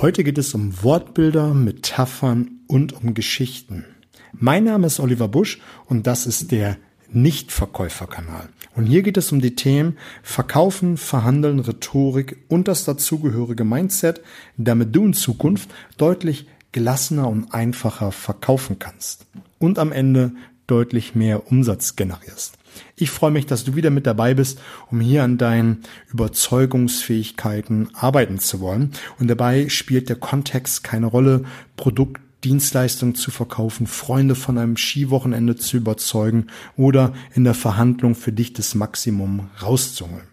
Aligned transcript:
Heute 0.00 0.24
geht 0.24 0.38
es 0.38 0.54
um 0.54 0.82
Wortbilder, 0.82 1.52
Metaphern 1.52 2.62
und 2.66 2.94
um 2.94 3.12
Geschichten. 3.12 3.84
Mein 4.32 4.64
Name 4.64 4.86
ist 4.86 4.98
Oliver 4.98 5.28
Busch 5.28 5.60
und 5.84 6.06
das 6.06 6.26
ist 6.26 6.52
der 6.52 6.78
Nichtverkäuferkanal. 7.12 8.48
Und 8.74 8.86
hier 8.86 9.02
geht 9.02 9.18
es 9.18 9.30
um 9.30 9.42
die 9.42 9.56
Themen 9.56 9.98
Verkaufen, 10.22 10.96
Verhandeln, 10.96 11.58
Rhetorik 11.58 12.38
und 12.48 12.66
das 12.66 12.86
dazugehörige 12.86 13.64
Mindset, 13.64 14.22
damit 14.56 14.96
du 14.96 15.04
in 15.04 15.12
Zukunft 15.12 15.68
deutlich 15.98 16.46
gelassener 16.72 17.28
und 17.28 17.52
einfacher 17.52 18.10
verkaufen 18.10 18.78
kannst 18.78 19.26
und 19.58 19.78
am 19.78 19.92
Ende 19.92 20.32
deutlich 20.66 21.14
mehr 21.14 21.52
Umsatz 21.52 21.94
generierst. 21.94 22.56
Ich 22.96 23.10
freue 23.10 23.30
mich, 23.30 23.46
dass 23.46 23.64
du 23.64 23.74
wieder 23.74 23.90
mit 23.90 24.06
dabei 24.06 24.34
bist, 24.34 24.60
um 24.90 25.00
hier 25.00 25.22
an 25.22 25.38
deinen 25.38 25.82
Überzeugungsfähigkeiten 26.12 27.88
arbeiten 27.94 28.38
zu 28.38 28.60
wollen. 28.60 28.92
Und 29.18 29.28
dabei 29.28 29.68
spielt 29.68 30.08
der 30.08 30.16
Kontext 30.16 30.84
keine 30.84 31.06
Rolle, 31.06 31.44
Produkt, 31.76 32.20
Dienstleistung 32.44 33.14
zu 33.14 33.30
verkaufen, 33.30 33.86
Freunde 33.86 34.34
von 34.34 34.56
einem 34.56 34.76
Skiwochenende 34.76 35.56
zu 35.56 35.76
überzeugen 35.76 36.46
oder 36.76 37.12
in 37.34 37.44
der 37.44 37.54
Verhandlung 37.54 38.14
für 38.14 38.32
dich 38.32 38.54
das 38.54 38.74
Maximum 38.74 39.50
rauszuholen. 39.62 40.26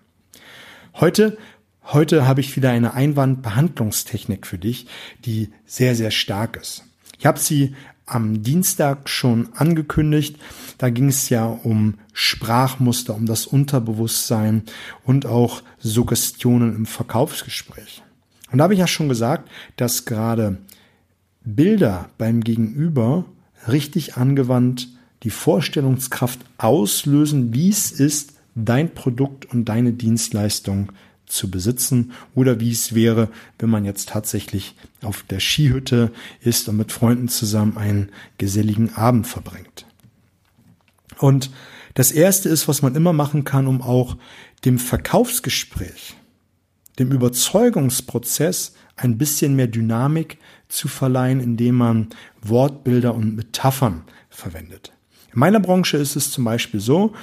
Heute 0.93 1.37
Heute 1.93 2.27
habe 2.27 2.41
ich 2.41 2.57
wieder 2.57 2.71
eine 2.71 2.95
Einwandbehandlungstechnik 2.95 4.45
für 4.45 4.57
dich, 4.57 4.87
die 5.23 5.51
sehr, 5.65 5.95
sehr 5.95 6.11
stark 6.11 6.57
ist. 6.57 6.83
Ich 7.17 7.25
habe 7.25 7.39
sie 7.39 7.75
am 8.07 8.41
Dienstag 8.41 9.09
schon 9.09 9.49
angekündigt. 9.53 10.37
Da 10.79 10.89
ging 10.89 11.09
es 11.09 11.29
ja 11.29 11.45
um 11.45 11.95
Sprachmuster, 12.13 13.13
um 13.13 13.27
das 13.27 13.45
Unterbewusstsein 13.45 14.63
und 15.03 15.25
auch 15.25 15.61
Suggestionen 15.77 16.75
im 16.75 16.85
Verkaufsgespräch. 16.85 18.01
Und 18.51 18.57
da 18.57 18.63
habe 18.63 18.73
ich 18.73 18.79
ja 18.79 18.87
schon 18.87 19.09
gesagt, 19.09 19.49
dass 19.75 20.05
gerade 20.05 20.57
Bilder 21.43 22.09
beim 22.17 22.41
Gegenüber 22.41 23.25
richtig 23.67 24.15
angewandt 24.17 24.87
die 25.23 25.29
Vorstellungskraft 25.29 26.39
auslösen, 26.57 27.53
wie 27.53 27.69
es 27.69 27.91
ist, 27.91 28.33
dein 28.55 28.93
Produkt 28.93 29.45
und 29.45 29.65
deine 29.65 29.93
Dienstleistung 29.93 30.91
zu 31.27 31.51
besitzen 31.51 32.13
oder 32.33 32.59
wie 32.59 32.71
es 32.71 32.95
wäre, 32.95 33.29
wenn 33.59 33.69
man 33.69 33.85
jetzt 33.85 34.09
tatsächlich 34.09 34.75
auf 35.03 35.23
der 35.23 35.39
Skihütte 35.39 36.11
ist 36.41 36.67
und 36.69 36.77
mit 36.77 36.91
Freunden 36.91 37.27
zusammen 37.27 37.77
einen 37.77 38.09
geselligen 38.37 38.93
Abend 38.95 39.27
verbringt. 39.27 39.85
Und 41.19 41.51
das 41.93 42.11
erste 42.11 42.49
ist, 42.49 42.67
was 42.67 42.81
man 42.81 42.95
immer 42.95 43.13
machen 43.13 43.43
kann, 43.43 43.67
um 43.67 43.81
auch 43.81 44.17
dem 44.65 44.79
Verkaufsgespräch, 44.79 46.15
dem 46.99 47.11
Überzeugungsprozess 47.11 48.73
ein 48.95 49.17
bisschen 49.17 49.55
mehr 49.55 49.67
Dynamik 49.67 50.37
zu 50.69 50.87
verleihen, 50.87 51.39
indem 51.39 51.75
man 51.75 52.07
Wortbilder 52.41 53.13
und 53.13 53.35
Metaphern 53.35 54.03
verwendet. 54.29 54.93
In 55.33 55.39
meiner 55.39 55.59
Branche 55.59 55.97
ist 55.97 56.15
es 56.15 56.31
zum 56.31 56.43
Beispiel 56.43 56.79
so, 56.79 57.13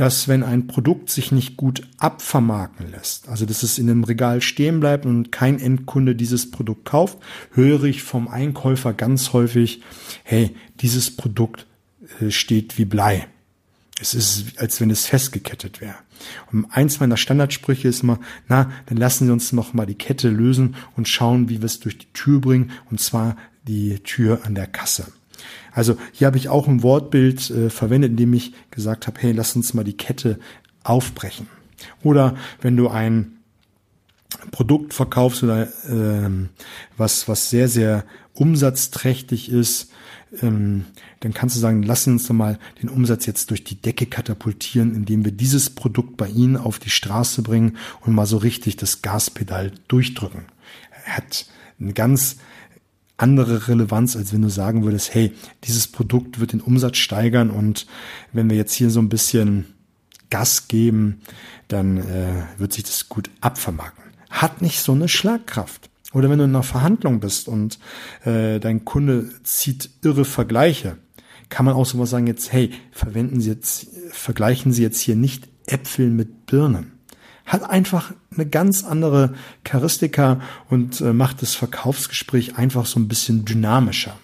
dass 0.00 0.28
wenn 0.28 0.42
ein 0.42 0.66
Produkt 0.66 1.10
sich 1.10 1.30
nicht 1.30 1.58
gut 1.58 1.86
abvermarkten 1.98 2.90
lässt, 2.90 3.28
also 3.28 3.44
dass 3.44 3.62
es 3.62 3.76
in 3.76 3.90
einem 3.90 4.02
Regal 4.02 4.40
stehen 4.40 4.80
bleibt 4.80 5.04
und 5.04 5.30
kein 5.30 5.58
Endkunde 5.60 6.16
dieses 6.16 6.50
Produkt 6.50 6.86
kauft, 6.86 7.18
höre 7.52 7.84
ich 7.84 8.02
vom 8.02 8.26
Einkäufer 8.26 8.94
ganz 8.94 9.34
häufig, 9.34 9.82
hey, 10.24 10.56
dieses 10.80 11.14
Produkt 11.14 11.66
äh, 12.18 12.30
steht 12.30 12.78
wie 12.78 12.86
Blei. 12.86 13.26
Es 14.00 14.14
ist, 14.14 14.58
als 14.58 14.80
wenn 14.80 14.88
es 14.88 15.04
festgekettet 15.04 15.82
wäre. 15.82 15.96
Und 16.50 16.64
eins 16.70 16.98
meiner 16.98 17.18
Standardsprüche 17.18 17.88
ist 17.88 18.02
immer, 18.02 18.20
na, 18.48 18.72
dann 18.86 18.96
lassen 18.96 19.26
Sie 19.26 19.32
uns 19.32 19.52
noch 19.52 19.74
mal 19.74 19.84
die 19.84 19.96
Kette 19.96 20.30
lösen 20.30 20.76
und 20.96 21.08
schauen, 21.08 21.50
wie 21.50 21.58
wir 21.58 21.66
es 21.66 21.78
durch 21.78 21.98
die 21.98 22.10
Tür 22.14 22.40
bringen, 22.40 22.70
und 22.90 23.02
zwar 23.02 23.36
die 23.68 23.98
Tür 23.98 24.46
an 24.46 24.54
der 24.54 24.66
Kasse. 24.66 25.12
Also 25.72 25.96
hier 26.12 26.26
habe 26.26 26.36
ich 26.36 26.48
auch 26.48 26.68
ein 26.68 26.82
Wortbild 26.82 27.50
äh, 27.50 27.70
verwendet, 27.70 28.12
in 28.12 28.16
dem 28.16 28.34
ich 28.34 28.52
gesagt 28.70 29.06
habe, 29.06 29.20
hey, 29.20 29.32
lass 29.32 29.56
uns 29.56 29.74
mal 29.74 29.84
die 29.84 29.96
Kette 29.96 30.38
aufbrechen. 30.82 31.46
Oder 32.02 32.36
wenn 32.60 32.76
du 32.76 32.88
ein 32.88 33.38
Produkt 34.52 34.94
verkaufst 34.94 35.42
oder 35.42 35.68
ähm, 35.88 36.50
was, 36.96 37.28
was 37.28 37.50
sehr, 37.50 37.68
sehr 37.68 38.04
umsatzträchtig 38.34 39.50
ist, 39.50 39.90
ähm, 40.40 40.86
dann 41.20 41.34
kannst 41.34 41.56
du 41.56 41.60
sagen, 41.60 41.82
lass 41.82 42.06
uns 42.06 42.26
doch 42.26 42.34
mal 42.34 42.58
den 42.82 42.88
Umsatz 42.88 43.26
jetzt 43.26 43.50
durch 43.50 43.64
die 43.64 43.80
Decke 43.80 44.06
katapultieren, 44.06 44.94
indem 44.94 45.24
wir 45.24 45.32
dieses 45.32 45.70
Produkt 45.70 46.16
bei 46.16 46.28
Ihnen 46.28 46.56
auf 46.56 46.78
die 46.78 46.90
Straße 46.90 47.42
bringen 47.42 47.76
und 48.00 48.14
mal 48.14 48.26
so 48.26 48.36
richtig 48.36 48.76
das 48.76 49.02
Gaspedal 49.02 49.72
durchdrücken. 49.88 50.44
Er 51.06 51.16
hat 51.18 51.46
eine 51.80 51.92
ganz 51.92 52.36
andere 53.20 53.68
Relevanz, 53.68 54.16
als 54.16 54.32
wenn 54.32 54.42
du 54.42 54.48
sagen 54.48 54.84
würdest, 54.84 55.14
hey, 55.14 55.32
dieses 55.64 55.86
Produkt 55.88 56.40
wird 56.40 56.52
den 56.52 56.60
Umsatz 56.60 56.96
steigern 56.96 57.50
und 57.50 57.86
wenn 58.32 58.48
wir 58.48 58.56
jetzt 58.56 58.72
hier 58.72 58.90
so 58.90 59.00
ein 59.00 59.08
bisschen 59.08 59.66
Gas 60.30 60.68
geben, 60.68 61.20
dann 61.68 61.98
äh, 61.98 62.44
wird 62.58 62.72
sich 62.72 62.84
das 62.84 63.08
gut 63.08 63.30
abvermarkten. 63.40 64.04
Hat 64.30 64.62
nicht 64.62 64.80
so 64.80 64.92
eine 64.92 65.08
Schlagkraft. 65.08 65.90
Oder 66.12 66.30
wenn 66.30 66.38
du 66.38 66.44
in 66.44 66.50
einer 66.50 66.62
Verhandlung 66.62 67.20
bist 67.20 67.46
und 67.46 67.78
äh, 68.24 68.58
dein 68.58 68.84
Kunde 68.84 69.30
zieht 69.42 69.90
irre 70.02 70.24
Vergleiche, 70.24 70.96
kann 71.48 71.66
man 71.66 71.74
auch 71.74 71.86
sowas 71.86 72.10
sagen 72.10 72.26
jetzt, 72.26 72.52
hey, 72.52 72.70
verwenden 72.90 73.40
Sie 73.40 73.50
jetzt, 73.50 73.88
vergleichen 74.10 74.72
Sie 74.72 74.82
jetzt 74.82 75.00
hier 75.00 75.16
nicht 75.16 75.48
Äpfel 75.66 76.10
mit 76.10 76.46
Birnen 76.46 76.99
hat 77.50 77.68
einfach 77.68 78.12
eine 78.32 78.46
ganz 78.46 78.84
andere 78.84 79.34
Charistika 79.64 80.40
und 80.68 81.00
äh, 81.00 81.12
macht 81.12 81.42
das 81.42 81.56
Verkaufsgespräch 81.56 82.56
einfach 82.56 82.86
so 82.86 83.00
ein 83.00 83.08
bisschen 83.08 83.44
dynamischer. 83.44 84.16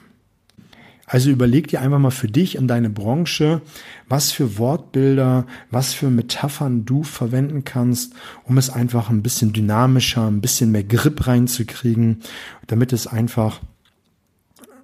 Also 1.06 1.30
überleg 1.30 1.66
dir 1.66 1.80
einfach 1.80 1.98
mal 1.98 2.10
für 2.12 2.28
dich 2.28 2.56
und 2.56 2.68
deine 2.68 2.88
Branche, 2.88 3.62
was 4.08 4.30
für 4.30 4.58
Wortbilder, 4.58 5.46
was 5.70 5.92
für 5.92 6.08
Metaphern 6.08 6.84
du 6.84 7.02
verwenden 7.02 7.64
kannst, 7.64 8.14
um 8.44 8.58
es 8.58 8.70
einfach 8.70 9.10
ein 9.10 9.22
bisschen 9.22 9.52
dynamischer, 9.52 10.26
ein 10.26 10.40
bisschen 10.40 10.70
mehr 10.70 10.84
Grip 10.84 11.26
reinzukriegen, 11.26 12.22
damit 12.68 12.92
es 12.92 13.08
einfach 13.08 13.60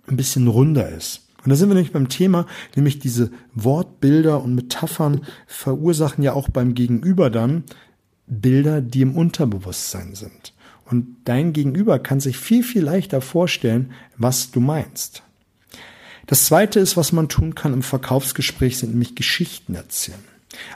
ein 0.08 0.16
bisschen 0.16 0.48
runder 0.48 0.88
ist. 0.88 1.28
Und 1.44 1.50
da 1.50 1.56
sind 1.56 1.68
wir 1.68 1.74
nämlich 1.74 1.92
beim 1.92 2.08
Thema, 2.08 2.46
nämlich 2.74 2.98
diese 2.98 3.30
Wortbilder 3.54 4.42
und 4.42 4.54
Metaphern 4.54 5.22
verursachen 5.46 6.22
ja 6.24 6.32
auch 6.32 6.48
beim 6.48 6.74
Gegenüber 6.74 7.30
dann 7.30 7.64
Bilder, 8.26 8.80
die 8.80 9.02
im 9.02 9.16
Unterbewusstsein 9.16 10.14
sind. 10.14 10.54
Und 10.84 11.16
dein 11.24 11.52
Gegenüber 11.52 11.98
kann 11.98 12.20
sich 12.20 12.36
viel, 12.36 12.62
viel 12.62 12.82
leichter 12.82 13.20
vorstellen, 13.20 13.92
was 14.16 14.50
du 14.50 14.60
meinst. 14.60 15.22
Das 16.26 16.46
zweite 16.46 16.80
ist, 16.80 16.96
was 16.96 17.12
man 17.12 17.28
tun 17.28 17.54
kann 17.54 17.72
im 17.72 17.82
Verkaufsgespräch, 17.82 18.78
sind 18.78 18.90
nämlich 18.90 19.14
Geschichten 19.14 19.74
erzählen. 19.74 20.22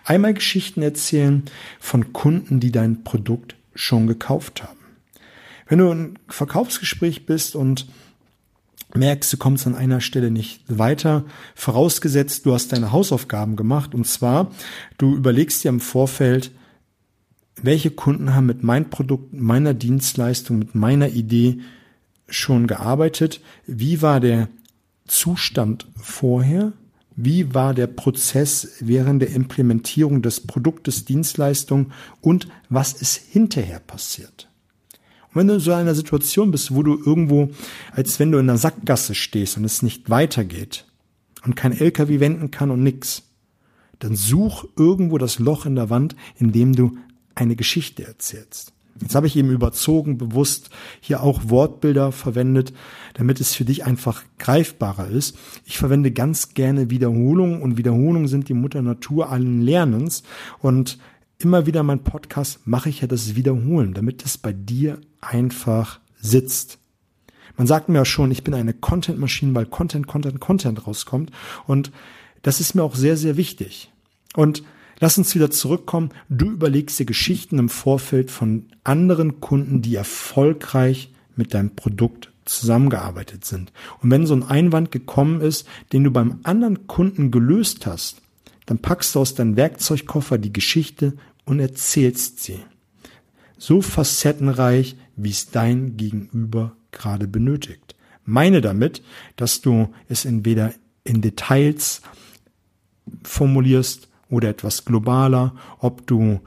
Einmal 0.05 0.34
Geschichten 0.34 0.83
erzählen 0.83 1.45
von 1.81 2.12
Kunden, 2.12 2.61
die 2.61 2.73
dein 2.73 3.05
Produkt 3.05 3.57
schon 3.75 4.07
gekauft 4.07 4.63
haben. 4.63 4.78
Wenn 5.69 5.78
du 5.78 5.91
im 5.91 6.15
Verkaufsgespräch 6.28 7.27
bist 7.27 7.57
und 7.57 7.87
merkst, 8.95 9.33
du 9.33 9.37
kommst 9.37 9.67
an 9.67 9.75
einer 9.75 10.01
Stelle 10.01 10.31
nicht 10.31 10.63
weiter, 10.69 11.25
vorausgesetzt, 11.55 12.47
du 12.47 12.55
hast 12.55 12.73
deine 12.73 12.93
Hausaufgaben 12.93 13.57
gemacht 13.57 13.95
und 13.95 14.07
zwar, 14.07 14.51
du 14.97 15.15
überlegst 15.15 15.65
dir 15.65 15.69
im 15.69 15.81
Vorfeld, 15.81 16.53
welche 17.62 17.91
Kunden 17.91 18.34
haben 18.34 18.47
mit 18.47 18.62
meinem 18.62 18.91
Produkt, 18.91 19.33
meiner 19.33 19.75
Dienstleistung, 19.75 20.59
mit 20.59 20.75
meiner 20.75 21.09
Idee 21.09 21.61
schon 22.28 22.67
gearbeitet? 22.67 23.41
Wie 23.67 24.03
war 24.03 24.21
der 24.21 24.49
Zustand 25.06 25.87
vorher? 25.97 26.72
Wie 27.15 27.55
war 27.55 27.72
der 27.72 27.87
Prozess 27.87 28.77
während 28.81 29.22
der 29.22 29.31
Implementierung 29.31 30.21
des 30.21 30.41
Produktes, 30.41 31.06
Dienstleistung 31.06 31.93
und 32.21 32.47
was 32.69 32.93
ist 32.93 33.16
hinterher 33.16 33.81
passiert? 33.81 34.50
Und 35.28 35.41
wenn 35.41 35.49
du 35.49 35.55
in 35.55 35.61
so 35.61 35.72
einer 35.72 35.95
Situation 35.95 36.50
bist, 36.50 36.75
wo 36.75 36.83
du 36.83 36.98
irgendwo, 36.98 37.51
als 37.92 38.21
wenn 38.21 38.33
du 38.33 38.39
in 38.39 38.51
einer 38.51 38.59
Sackgasse 38.59 39.15
stehst 39.15 39.57
und 39.57 39.65
es 39.65 39.83
nicht 39.83 40.10
weitergeht 40.10 40.84
und 41.45 41.57
kein 41.57 41.72
LKW 41.72 42.21
wenden 42.21 42.51
kann 42.51 42.71
und 42.71 42.83
nix, 42.83 43.22
dann 43.98 44.15
such 44.15 44.66
irgendwo 44.77 45.16
das 45.16 45.39
Loch 45.39 45.65
in 45.65 45.75
der 45.75 45.89
Wand, 45.89 46.16
in 46.39 46.53
dem 46.53 46.75
du 46.75 46.98
eine 47.36 47.54
Geschichte 47.54 48.04
erzählst. 48.04 48.72
Jetzt 49.00 49.15
habe 49.15 49.27
ich 49.27 49.36
eben 49.36 49.50
überzogen, 49.50 50.16
bewusst 50.16 50.71
hier 51.00 51.22
auch 51.22 51.42
Wortbilder 51.44 52.12
verwendet, 52.12 52.72
damit 53.15 53.41
es 53.41 53.54
für 53.54 53.65
dich 53.65 53.84
einfach 53.84 54.24
greifbarer 54.38 55.09
ist. 55.09 55.36
Ich 55.66 55.77
verwende 55.77 56.10
ganz 56.12 56.54
gerne 56.54 56.91
Wiederholungen 56.91 57.60
und 57.60 57.77
Wiederholungen 57.77 58.27
sind 58.27 58.48
die 58.48 58.54
Mutter 58.54 58.80
Natur 58.80 59.30
allen 59.30 59.60
Lernens 59.60 60.22
und 60.60 60.98
immer 61.38 61.66
wieder 61.66 61.83
mein 61.83 62.04
Podcast 62.04 62.66
mache 62.66 62.88
ich 62.88 63.03
ja 63.03 63.06
das 63.06 63.36
Wiederholen, 63.36 63.92
damit 63.92 64.24
es 64.24 64.39
bei 64.39 64.54
dir 64.54 64.98
einfach 65.21 66.00
sitzt. 66.18 66.78
Man 67.59 67.66
sagt 67.66 67.91
mir 67.91 67.98
ja 67.98 68.04
schon, 68.06 68.30
ich 68.30 68.44
bin 68.44 68.54
eine 68.54 68.72
Content-Maschine, 68.72 69.54
weil 69.54 69.66
Content, 69.66 70.06
Content, 70.06 70.41
Content 70.41 70.86
rauskommt 70.86 71.30
und 71.66 71.92
das 72.42 72.60
ist 72.60 72.74
mir 72.74 72.82
auch 72.82 72.94
sehr, 72.94 73.18
sehr 73.18 73.36
wichtig. 73.36 73.92
Und 74.34 74.62
Lass 74.98 75.19
uns 75.19 75.34
wieder 75.34 75.51
zurückkommen. 75.51 76.10
Du 76.28 76.51
überlegst 76.51 76.98
dir 76.98 77.07
Geschichten 77.07 77.59
im 77.59 77.69
Vorfeld 77.69 78.31
von 78.31 78.66
anderen 78.83 79.41
Kunden, 79.41 79.83
die 79.83 79.95
erfolgreich 79.95 81.13
mit 81.34 81.53
deinem 81.53 81.77
Produkt 81.77 82.33
zusammengearbeitet 82.47 83.45
sind. 83.45 83.72
Und 84.01 84.10
wenn 84.10 84.27
so 84.27 84.34
ein 84.34 84.43
Einwand 84.43 84.91
gekommen 84.91 85.41
ist, 85.41 85.66
den 85.93 86.04
du 86.04 86.10
beim 86.10 86.41
anderen 86.45 86.87
Kunden 86.87 87.31
gelöst 87.31 87.87
hast, 87.87 88.22
dann 88.65 88.78
packst 88.78 89.15
du 89.15 89.21
aus 89.21 89.34
deinem 89.34 89.57
Werkzeugkoffer 89.57 90.39
die 90.39 90.53
Geschichte 90.53 91.15
und 91.45 91.60
erzählst 91.60 92.42
sie. 92.42 92.60
So 93.59 93.83
facettenreich, 93.83 94.97
wie 95.16 95.31
es 95.31 95.51
dein 95.51 95.97
Gegenüber 95.97 96.77
gerade 96.91 97.28
benötigt. 97.28 97.97
Meine 98.25 98.60
damit, 98.60 99.03
dass 99.37 99.60
du 99.60 99.95
es 100.09 100.25
entweder 100.25 100.72
in 101.04 101.22
Details 101.22 102.03
formulierst 103.22 104.09
oder 104.31 104.49
etwas 104.49 104.84
globaler, 104.84 105.55
ob 105.78 106.07
du 106.07 106.41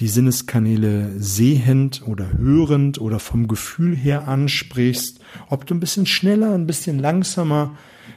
die 0.00 0.08
Sinneskanäle 0.08 1.12
sehend 1.18 2.02
oder 2.06 2.38
hörend 2.38 3.00
oder 3.00 3.18
vom 3.18 3.48
Gefühl 3.48 3.94
her 3.94 4.28
ansprichst, 4.28 5.20
ob 5.50 5.66
du 5.66 5.74
ein 5.74 5.80
bisschen 5.80 6.06
schneller, 6.06 6.54
ein 6.54 6.66
bisschen 6.66 6.98
langsamer 6.98 7.76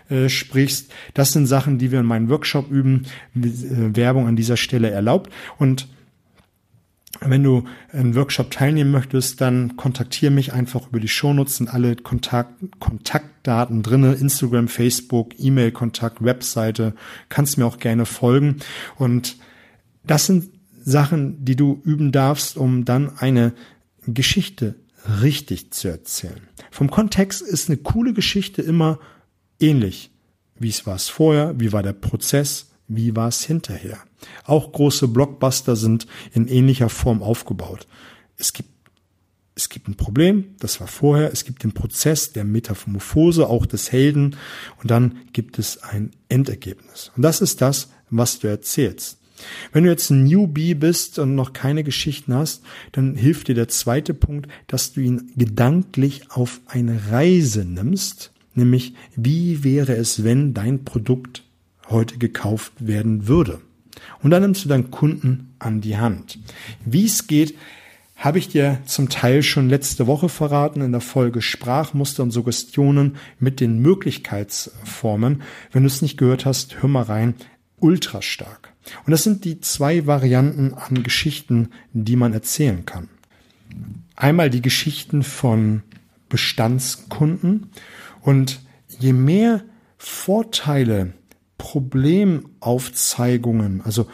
äh, 0.09 0.29
sprichst. 0.29 0.91
Das 1.13 1.31
sind 1.31 1.45
Sachen, 1.45 1.77
die 1.77 1.91
wir 1.91 1.99
in 1.99 2.05
meinem 2.05 2.29
Workshop 2.29 2.71
üben. 2.71 3.05
Äh, 3.35 3.49
Werbung 3.95 4.27
an 4.27 4.37
dieser 4.37 4.57
Stelle 4.57 4.89
erlaubt. 4.89 5.31
Und 5.57 5.87
wenn 7.25 7.43
du 7.43 7.63
einen 7.91 8.15
Workshop 8.15 8.51
teilnehmen 8.51 8.91
möchtest, 8.91 9.41
dann 9.41 9.75
kontaktiere 9.75 10.31
mich 10.31 10.53
einfach 10.53 10.87
über 10.87 10.99
die 10.99 11.07
Shownotes, 11.07 11.57
sind 11.57 11.73
alle 11.73 11.95
Kontakt, 11.95 12.53
Kontaktdaten 12.79 13.83
drinne, 13.83 14.13
Instagram, 14.13 14.67
Facebook, 14.67 15.33
E-Mail-Kontakt, 15.39 16.23
Webseite, 16.23 16.93
kannst 17.29 17.57
mir 17.57 17.65
auch 17.65 17.77
gerne 17.77 18.05
folgen. 18.05 18.57
Und 18.97 19.37
das 20.05 20.25
sind 20.25 20.49
Sachen, 20.83 21.43
die 21.45 21.55
du 21.55 21.81
üben 21.83 22.11
darfst, 22.11 22.57
um 22.57 22.85
dann 22.85 23.17
eine 23.17 23.53
Geschichte 24.05 24.75
richtig 25.21 25.71
zu 25.71 25.87
erzählen. 25.87 26.47
Vom 26.71 26.89
Kontext 26.89 27.41
ist 27.41 27.69
eine 27.69 27.77
coole 27.77 28.13
Geschichte 28.13 28.61
immer 28.61 28.99
ähnlich. 29.59 30.11
Wie 30.57 30.73
war 30.85 30.95
es 30.95 31.09
vorher? 31.09 31.59
Wie 31.59 31.71
war 31.71 31.83
der 31.83 31.93
Prozess? 31.93 32.71
Wie 32.87 33.15
war 33.15 33.29
es 33.29 33.43
hinterher? 33.43 33.99
Auch 34.45 34.71
große 34.71 35.07
Blockbuster 35.07 35.75
sind 35.75 36.07
in 36.33 36.47
ähnlicher 36.47 36.89
Form 36.89 37.21
aufgebaut. 37.23 37.87
Es 38.37 38.53
gibt 38.53 38.69
es 39.55 39.69
gibt 39.69 39.87
ein 39.87 39.95
Problem, 39.95 40.55
das 40.59 40.79
war 40.79 40.87
vorher, 40.87 41.31
es 41.31 41.45
gibt 41.45 41.63
den 41.63 41.73
Prozess 41.73 42.31
der 42.31 42.43
Metamorphose, 42.43 43.47
auch 43.47 43.65
des 43.65 43.91
Helden, 43.91 44.35
und 44.81 44.89
dann 44.89 45.19
gibt 45.31 45.59
es 45.59 45.83
ein 45.83 46.11
Endergebnis. 46.27 47.11
Und 47.15 47.21
das 47.21 47.39
ist 47.39 47.61
das, 47.61 47.89
was 48.09 48.39
du 48.39 48.47
erzählst. 48.47 49.19
Wenn 49.71 49.83
du 49.83 49.89
jetzt 49.89 50.09
ein 50.09 50.23
Newbie 50.23 50.73
bist 50.73 51.19
und 51.19 51.35
noch 51.35 51.53
keine 51.53 51.83
Geschichten 51.83 52.33
hast, 52.33 52.63
dann 52.91 53.15
hilft 53.15 53.47
dir 53.47 53.55
der 53.55 53.67
zweite 53.67 54.13
Punkt, 54.13 54.49
dass 54.67 54.93
du 54.93 55.01
ihn 55.01 55.31
gedanklich 55.35 56.31
auf 56.31 56.61
eine 56.65 57.11
Reise 57.11 57.65
nimmst, 57.65 58.31
nämlich 58.55 58.93
wie 59.15 59.63
wäre 59.63 59.95
es, 59.95 60.23
wenn 60.23 60.53
dein 60.53 60.85
Produkt 60.85 61.43
heute 61.89 62.17
gekauft 62.17 62.73
werden 62.79 63.27
würde. 63.27 63.61
Und 64.21 64.31
dann 64.31 64.41
nimmst 64.41 64.65
du 64.65 64.69
deinen 64.69 64.91
Kunden 64.91 65.53
an 65.59 65.81
die 65.81 65.97
Hand. 65.97 66.39
Wie 66.85 67.05
es 67.05 67.27
geht, 67.27 67.55
habe 68.15 68.37
ich 68.37 68.47
dir 68.47 68.79
zum 68.85 69.09
Teil 69.09 69.43
schon 69.43 69.69
letzte 69.69 70.07
Woche 70.07 70.29
verraten 70.29 70.81
in 70.81 70.91
der 70.91 71.01
Folge 71.01 71.41
Sprachmuster 71.41 72.23
und 72.23 72.31
Suggestionen 72.31 73.17
mit 73.39 73.59
den 73.59 73.79
Möglichkeitsformen. 73.79 75.41
Wenn 75.71 75.83
du 75.83 75.87
es 75.87 76.01
nicht 76.01 76.17
gehört 76.17 76.45
hast, 76.45 76.81
hör 76.81 76.89
mal 76.89 77.03
rein. 77.03 77.35
Ultra 77.79 78.21
stark. 78.21 78.73
Und 79.05 79.11
das 79.11 79.23
sind 79.23 79.45
die 79.45 79.59
zwei 79.59 80.07
Varianten 80.07 80.73
an 80.73 81.03
Geschichten, 81.03 81.69
die 81.91 82.15
man 82.15 82.33
erzählen 82.33 82.85
kann. 82.85 83.09
Einmal 84.15 84.49
die 84.49 84.61
Geschichten 84.61 85.23
von 85.23 85.83
Bestandskunden 86.29 87.71
und 88.21 88.61
je 88.99 89.13
mehr 89.13 89.63
Vorteile 89.97 91.13
Problemaufzeigungen, 91.63 93.81
also 93.85 94.05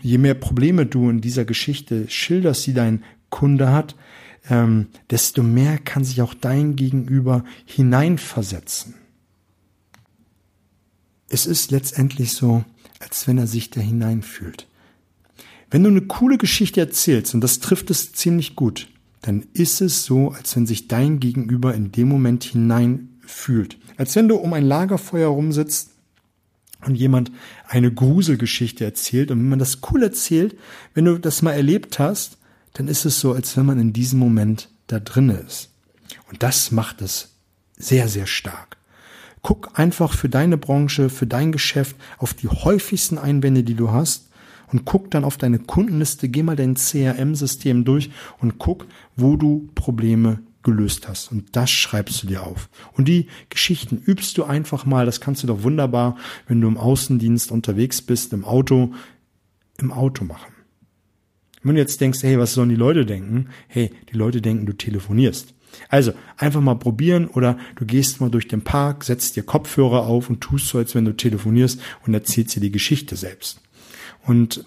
je 0.00 0.16
mehr 0.16 0.32
Probleme 0.32 0.86
du 0.86 1.10
in 1.10 1.20
dieser 1.20 1.44
Geschichte 1.44 2.08
schilderst, 2.08 2.66
die 2.66 2.72
dein 2.72 3.04
Kunde 3.28 3.70
hat, 3.70 3.96
ähm, 4.48 4.86
desto 5.10 5.42
mehr 5.42 5.76
kann 5.76 6.04
sich 6.04 6.22
auch 6.22 6.32
dein 6.32 6.76
Gegenüber 6.76 7.44
hineinversetzen. 7.66 8.94
Es 11.28 11.44
ist 11.44 11.70
letztendlich 11.70 12.32
so, 12.32 12.64
als 12.98 13.28
wenn 13.28 13.36
er 13.36 13.46
sich 13.46 13.68
da 13.68 13.82
hineinfühlt. 13.82 14.66
Wenn 15.70 15.84
du 15.84 15.90
eine 15.90 16.00
coole 16.00 16.38
Geschichte 16.38 16.80
erzählst, 16.80 17.34
und 17.34 17.42
das 17.42 17.60
trifft 17.60 17.90
es 17.90 18.14
ziemlich 18.14 18.56
gut, 18.56 18.88
dann 19.20 19.44
ist 19.52 19.82
es 19.82 20.06
so, 20.06 20.30
als 20.30 20.56
wenn 20.56 20.66
sich 20.66 20.88
dein 20.88 21.20
Gegenüber 21.20 21.74
in 21.74 21.92
dem 21.92 22.08
Moment 22.08 22.44
hineinfühlt. 22.44 23.76
Als 23.98 24.16
wenn 24.16 24.28
du 24.28 24.36
um 24.36 24.54
ein 24.54 24.64
Lagerfeuer 24.64 25.28
rumsitzt 25.28 25.90
und 26.86 26.94
jemand 26.94 27.30
eine 27.68 27.92
Gruselgeschichte 27.92 28.84
erzählt 28.84 29.30
und 29.30 29.38
wenn 29.38 29.48
man 29.48 29.58
das 29.58 29.78
cool 29.90 30.02
erzählt, 30.02 30.56
wenn 30.94 31.04
du 31.04 31.18
das 31.18 31.42
mal 31.42 31.52
erlebt 31.52 31.98
hast, 31.98 32.38
dann 32.74 32.88
ist 32.88 33.04
es 33.04 33.20
so, 33.20 33.32
als 33.32 33.56
wenn 33.56 33.66
man 33.66 33.80
in 33.80 33.92
diesem 33.92 34.18
Moment 34.18 34.68
da 34.86 35.00
drinne 35.00 35.34
ist. 35.46 35.70
Und 36.30 36.42
das 36.42 36.70
macht 36.70 37.02
es 37.02 37.34
sehr, 37.76 38.08
sehr 38.08 38.26
stark. 38.26 38.76
Guck 39.42 39.78
einfach 39.78 40.12
für 40.12 40.28
deine 40.28 40.58
Branche, 40.58 41.08
für 41.08 41.26
dein 41.26 41.52
Geschäft 41.52 41.96
auf 42.18 42.34
die 42.34 42.48
häufigsten 42.48 43.18
Einwände, 43.18 43.64
die 43.64 43.74
du 43.74 43.90
hast 43.90 44.28
und 44.68 44.84
guck 44.84 45.10
dann 45.10 45.24
auf 45.24 45.36
deine 45.36 45.58
Kundenliste, 45.58 46.28
geh 46.28 46.42
mal 46.42 46.56
dein 46.56 46.74
CRM-System 46.74 47.84
durch 47.84 48.10
und 48.40 48.58
guck, 48.58 48.86
wo 49.16 49.36
du 49.36 49.68
Probleme 49.74 50.40
gelöst 50.62 51.08
hast. 51.08 51.30
Und 51.32 51.56
das 51.56 51.70
schreibst 51.70 52.22
du 52.22 52.26
dir 52.26 52.46
auf. 52.46 52.68
Und 52.92 53.08
die 53.08 53.28
Geschichten 53.48 53.96
übst 53.96 54.36
du 54.38 54.44
einfach 54.44 54.84
mal. 54.86 55.06
Das 55.06 55.20
kannst 55.20 55.42
du 55.42 55.46
doch 55.46 55.62
wunderbar, 55.62 56.16
wenn 56.46 56.60
du 56.60 56.68
im 56.68 56.76
Außendienst 56.76 57.50
unterwegs 57.50 58.02
bist, 58.02 58.32
im 58.32 58.44
Auto, 58.44 58.92
im 59.78 59.92
Auto 59.92 60.24
machen. 60.24 60.52
Wenn 61.62 61.74
du 61.74 61.80
jetzt 61.80 62.00
denkst, 62.00 62.22
hey, 62.22 62.38
was 62.38 62.54
sollen 62.54 62.70
die 62.70 62.74
Leute 62.74 63.04
denken? 63.04 63.48
Hey, 63.68 63.90
die 64.10 64.16
Leute 64.16 64.40
denken, 64.40 64.66
du 64.66 64.72
telefonierst. 64.72 65.54
Also 65.88 66.12
einfach 66.36 66.60
mal 66.60 66.74
probieren 66.74 67.28
oder 67.28 67.58
du 67.76 67.84
gehst 67.84 68.20
mal 68.20 68.30
durch 68.30 68.48
den 68.48 68.62
Park, 68.62 69.04
setzt 69.04 69.36
dir 69.36 69.42
Kopfhörer 69.42 70.02
auf 70.02 70.28
und 70.28 70.40
tust 70.40 70.68
so, 70.68 70.78
als 70.78 70.94
wenn 70.94 71.04
du 71.04 71.16
telefonierst 71.16 71.80
und 72.06 72.14
erzählst 72.14 72.56
dir 72.56 72.60
die 72.60 72.72
Geschichte 72.72 73.16
selbst. 73.16 73.60
Und 74.26 74.64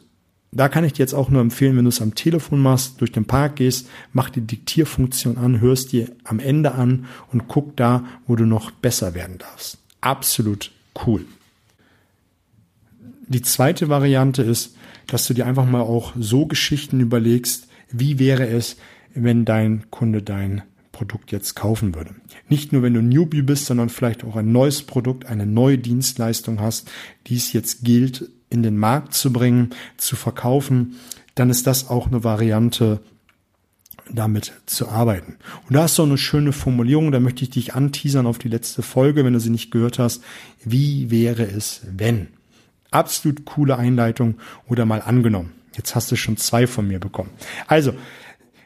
da 0.56 0.70
kann 0.70 0.84
ich 0.84 0.94
dir 0.94 1.04
jetzt 1.04 1.14
auch 1.14 1.30
nur 1.30 1.42
empfehlen, 1.42 1.78
wenn 1.78 1.86
du 1.86 1.90
es 1.90 2.02
am 2.02 2.16
Telefon 2.16 2.62
machst, 2.62 3.02
durch 3.02 3.12
den 3.12 3.26
Park 3.26 3.58
gehst, 3.58 3.90
mach 4.12 4.30
die 4.30 4.42
Diktierfunktion 4.42 5.38
an, 5.38 5.62
hörst 5.62 5.92
dir 5.92 6.12
am 6.24 6.40
Ende 6.40 6.74
an 6.74 7.06
und 7.32 7.48
guck 7.48 7.76
da, 7.76 8.06
wo 8.28 8.36
du 8.36 8.46
noch 8.46 8.72
besser 8.72 9.16
werden 9.16 9.40
darfst. 9.40 9.80
Absolut 10.02 10.72
cool. 11.06 11.26
Die 13.28 13.42
zweite 13.42 13.90
Variante 13.90 14.44
ist, 14.44 14.76
dass 15.08 15.28
du 15.28 15.34
dir 15.34 15.48
einfach 15.48 15.66
mal 15.66 15.82
auch 15.82 16.14
so 16.20 16.46
Geschichten 16.46 17.00
überlegst, 17.00 17.68
wie 17.90 18.20
wäre 18.20 18.48
es, 18.48 18.78
wenn 19.16 19.46
dein 19.46 19.90
Kunde 19.90 20.22
dein 20.22 20.64
Produkt 20.92 21.32
jetzt 21.32 21.56
kaufen 21.56 21.96
würde. 21.96 22.14
Nicht 22.50 22.72
nur, 22.72 22.84
wenn 22.84 22.94
du 22.94 23.02
Newbie 23.02 23.42
bist, 23.42 23.66
sondern 23.66 23.90
vielleicht 23.90 24.24
auch 24.24 24.36
ein 24.36 24.52
neues 24.52 24.84
Produkt, 24.84 25.26
eine 25.26 25.48
neue 25.48 25.80
Dienstleistung 25.80 26.60
hast, 26.60 26.92
die 27.28 27.36
es 27.36 27.54
jetzt 27.54 27.84
gilt 27.84 28.30
in 28.54 28.64
den 28.64 28.78
Markt 28.78 29.14
zu 29.14 29.34
bringen, 29.34 29.72
zu 29.98 30.16
verkaufen, 30.16 31.00
dann 31.36 31.50
ist 31.50 31.68
das 31.68 31.90
auch 31.90 32.08
eine 32.08 32.24
Variante, 32.24 33.02
damit 34.12 34.54
zu 34.66 34.90
arbeiten. 34.90 35.38
Und 35.68 35.76
da 35.76 35.86
ist 35.86 35.96
so 35.96 36.04
eine 36.04 36.18
schöne 36.18 36.52
Formulierung, 36.52 37.12
da 37.12 37.20
möchte 37.20 37.44
ich 37.44 37.50
dich 37.50 37.74
anteasern 37.74 38.28
auf 38.28 38.38
die 38.38 38.50
letzte 38.50 38.82
Folge, 38.82 39.26
wenn 39.26 39.34
du 39.34 39.40
sie 39.40 39.50
nicht 39.50 39.72
gehört 39.72 39.98
hast. 40.00 40.24
Wie 40.64 41.10
wäre 41.10 41.44
es, 41.44 41.82
wenn? 41.90 42.28
Absolut 42.92 43.46
coole 43.46 43.78
Einleitung 43.78 44.36
oder 44.68 44.86
mal 44.86 45.02
angenommen. 45.02 45.54
Jetzt 45.76 45.96
hast 45.96 46.12
du 46.12 46.16
schon 46.16 46.38
zwei 46.38 46.68
von 46.68 46.88
mir 46.88 47.00
bekommen. 47.00 47.32
Also, 47.68 47.94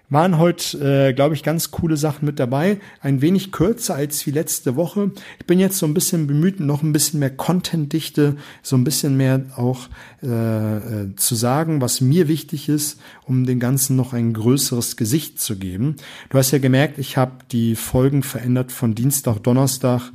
waren 0.10 0.38
heute, 0.38 1.10
äh, 1.10 1.14
glaube 1.14 1.36
ich, 1.36 1.44
ganz 1.44 1.72
coole 1.72 1.98
Sachen 1.98 2.26
mit 2.26 2.40
dabei. 2.40 2.80
Ein 3.02 3.22
wenig 3.22 3.52
kürzer 3.52 3.96
als 3.96 4.26
wie 4.26 4.32
letzte 4.32 4.76
Woche. 4.76 5.12
Ich 5.40 5.46
bin 5.46 5.60
jetzt 5.60 5.78
so 5.78 5.86
ein 5.86 5.94
bisschen 5.94 6.28
bemüht, 6.28 6.60
noch 6.60 6.82
ein 6.82 6.94
bisschen 6.94 7.20
mehr 7.20 7.30
Contentdichte, 7.30 8.38
so 8.62 8.78
ein 8.78 8.84
bisschen 8.84 9.18
mehr 9.18 9.42
auch 9.58 9.90
äh, 10.24 10.78
äh, 10.78 11.16
zu 11.16 11.36
sagen, 11.36 11.82
was 11.82 12.00
mir 12.00 12.28
wichtig 12.28 12.70
ist, 12.70 13.00
um 13.26 13.46
dem 13.46 13.60
Ganzen 13.60 13.96
noch 13.96 14.14
ein 14.14 14.34
größeres 14.34 14.96
Gesicht 14.96 15.42
zu 15.42 15.58
geben. 15.58 15.98
Du 16.30 16.38
hast 16.38 16.52
ja 16.52 16.60
gemerkt, 16.60 17.00
ich 17.00 17.18
habe 17.18 17.34
die 17.52 17.76
Folgen 17.76 18.24
verändert 18.24 18.72
von 18.72 18.96
Dienstag, 18.96 19.40
Donnerstag 19.40 20.12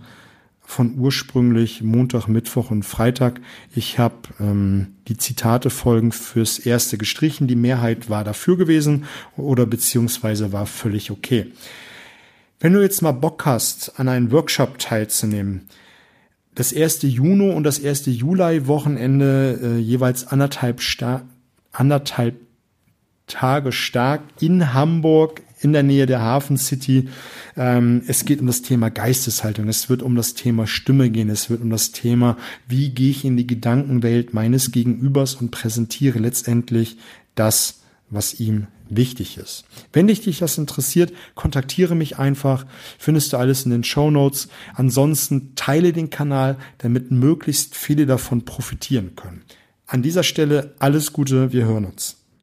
von 0.64 0.99
ursprünglich 0.99 1.83
Montag, 1.83 2.28
Mittwoch 2.28 2.71
und 2.71 2.85
Freitag. 2.85 3.40
Ich 3.75 3.99
habe 3.99 4.16
ähm, 4.40 4.97
die 5.09 5.16
Zitate 5.16 5.71
folgen 5.71 6.12
fürs 6.12 6.59
erste 6.59 6.99
gestrichen. 6.99 7.47
Die 7.47 7.57
Mehrheit 7.57 8.09
war 8.09 8.25
dafür 8.25 8.57
gewesen 8.57 9.04
oder 9.37 9.66
beziehungsweise 9.66 10.52
war 10.52 10.66
völlig 10.66 11.11
okay. 11.11 11.52
Wenn 12.61 12.73
du 12.73 12.81
jetzt 12.81 13.02
mal 13.02 13.12
Bock 13.12 13.45
hast, 13.45 13.99
an 13.99 14.09
einem 14.09 14.31
Workshop 14.31 14.78
teilzunehmen, 14.78 15.69
das 16.54 16.73
erste 16.73 17.07
Juni 17.07 17.50
und 17.50 17.64
das 17.64 17.78
erste 17.78 18.11
Juli 18.11 18.66
Wochenende 18.66 19.59
äh, 19.62 19.78
jeweils 19.78 20.26
anderthalb, 20.26 20.81
Sta 20.81 21.23
anderthalb 21.73 22.37
Tage 23.26 23.73
stark 23.73 24.21
in 24.40 24.75
Hamburg, 24.75 25.42
in 25.62 25.73
der 25.73 25.83
Nähe 25.83 26.07
der 26.07 26.21
Hafen 26.21 26.57
City. 26.57 27.09
Ähm, 27.57 28.02
es 28.07 28.25
geht 28.25 28.40
um 28.40 28.47
das 28.47 28.62
Thema 28.62 28.90
Geisteshaltung, 28.90 29.69
es 29.69 29.88
wird 29.88 30.02
um 30.02 30.16
das 30.16 30.35
Thema 30.35 30.66
Stimme 30.66 31.11
gehen, 31.11 31.31
es 31.31 31.50
wird 31.50 31.62
um 31.62 31.71
das 31.71 31.92
Thema, 31.92 32.37
wie 32.66 32.90
gehe 32.90 33.11
ich 33.11 33.25
in 33.25 33.37
die 33.37 33.47
Gedankenwelt 33.47 34.35
meines 34.35 34.73
Gegenübers 34.73 35.35
und 35.37 35.50
präsentiere 35.50 36.19
letztendlich 36.19 36.97
das, 37.35 37.81
was 38.11 38.38
ihm 38.40 38.66
wichtig 38.97 39.38
ist. 39.38 39.64
Wenn 39.92 40.07
dich, 40.07 40.21
dich 40.21 40.40
das 40.40 40.59
interessiert, 40.59 41.12
kontaktiere 41.35 41.95
mich 41.95 42.19
einfach. 42.19 42.66
Findest 42.99 43.33
du 43.33 43.38
alles 43.38 43.64
in 43.64 43.71
den 43.71 43.85
Show 43.85 44.11
Notes. 44.11 44.49
Ansonsten 44.75 45.54
teile 45.54 45.92
den 45.92 46.11
Kanal, 46.11 46.59
damit 46.78 47.11
möglichst 47.11 47.75
viele 47.75 48.04
davon 48.04 48.45
profitieren 48.45 49.16
können. 49.16 49.42
An 49.87 50.02
dieser 50.02 50.23
Stelle 50.23 50.75
alles 50.78 51.12
Gute. 51.12 51.52
Wir 51.52 51.64
hören 51.64 51.87
uns. 51.87 52.22